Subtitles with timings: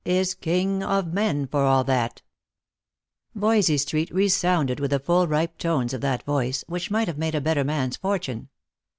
[0.03, 2.23] Is king o' men for a' that
[3.33, 7.19] 1" Voysey street resounded with the full ripe tones of that voice, which might have
[7.19, 8.49] made a better man's fortune.